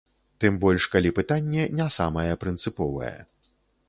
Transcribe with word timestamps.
Тым 0.43 0.53
больш, 0.63 0.85
калі 0.95 1.11
пытанне 1.19 1.67
не 1.79 1.87
самае 1.97 2.31
прынцыповае. 2.45 3.15